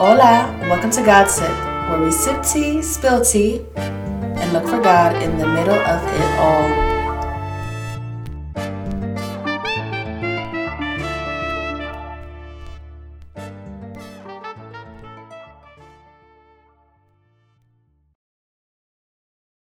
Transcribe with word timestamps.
Hola, 0.00 0.48
welcome 0.62 0.90
to 0.92 1.04
God 1.04 1.28
Sip, 1.28 1.50
where 1.90 2.00
we 2.00 2.10
sip 2.10 2.42
tea, 2.42 2.80
spill 2.80 3.22
tea, 3.22 3.60
and 3.76 4.50
look 4.54 4.66
for 4.66 4.80
God 4.80 5.22
in 5.22 5.36
the 5.36 5.46
middle 5.46 5.74
of 5.74 6.02
it 6.02 6.38
all. 6.40 6.89